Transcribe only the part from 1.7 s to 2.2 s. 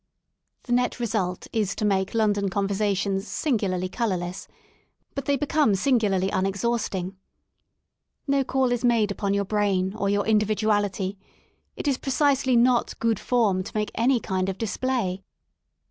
to make